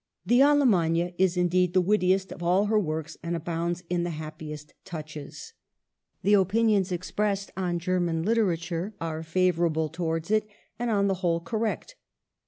[0.25, 4.73] The Allemagne is indeed the wittiest of all her works, and abounds in the happiest
[4.83, 5.53] touches.
[6.23, 10.47] The opinions expressed on German literature are favorable towards it,
[10.79, 11.97] and on the whole cor rect.